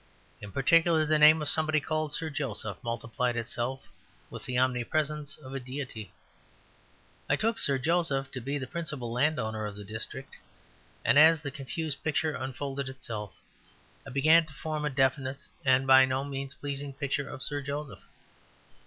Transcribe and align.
In 0.41 0.51
particular 0.51 1.05
the 1.05 1.19
name 1.19 1.43
of 1.43 1.47
somebody 1.49 1.79
called 1.79 2.11
Sir 2.11 2.31
Joseph 2.31 2.77
multiplied 2.83 3.35
itself 3.35 3.83
with 4.31 4.45
the 4.45 4.57
omnipresence 4.57 5.37
of 5.37 5.53
a 5.53 5.59
deity. 5.59 6.11
I 7.29 7.35
took 7.35 7.59
Sir 7.59 7.77
Joseph 7.77 8.31
to 8.31 8.41
be 8.41 8.57
the 8.57 8.65
principal 8.65 9.11
landowner 9.11 9.67
of 9.67 9.75
the 9.75 9.83
district; 9.83 10.37
and 11.05 11.19
as 11.19 11.41
the 11.41 11.51
confused 11.51 12.03
picture 12.03 12.33
unfolded 12.33 12.89
itself, 12.89 13.39
I 14.03 14.09
began 14.09 14.45
to 14.47 14.53
form 14.55 14.85
a 14.85 14.89
definite 14.89 15.45
and 15.63 15.85
by 15.85 16.05
no 16.05 16.23
means 16.23 16.55
pleasing 16.55 16.93
picture 16.93 17.29
of 17.29 17.43
Sir 17.43 17.61
Joseph. 17.61 18.01